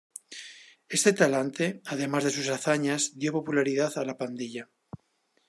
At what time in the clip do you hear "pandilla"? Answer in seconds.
4.17-4.67